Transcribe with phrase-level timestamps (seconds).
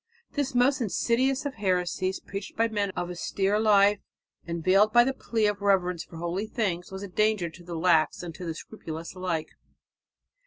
[0.31, 3.99] This most insidious of heresies, preached by men of austere life
[4.47, 7.75] and veiled by the plea of reverence for holy things, was a danger to the
[7.75, 9.49] lax and to the scrupulous alike.